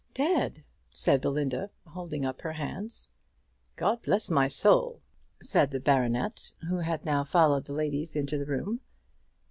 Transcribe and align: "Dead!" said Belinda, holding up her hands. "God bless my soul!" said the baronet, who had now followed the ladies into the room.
"Dead!" 0.15 0.63
said 0.89 1.21
Belinda, 1.21 1.69
holding 1.85 2.25
up 2.25 2.41
her 2.41 2.53
hands. 2.53 3.09
"God 3.75 4.01
bless 4.01 4.31
my 4.31 4.47
soul!" 4.47 5.03
said 5.43 5.69
the 5.69 5.79
baronet, 5.79 6.53
who 6.67 6.77
had 6.77 7.05
now 7.05 7.23
followed 7.23 7.65
the 7.65 7.73
ladies 7.73 8.15
into 8.15 8.39
the 8.39 8.47
room. 8.47 8.81